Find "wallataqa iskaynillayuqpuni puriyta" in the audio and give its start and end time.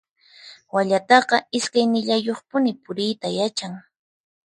0.73-3.27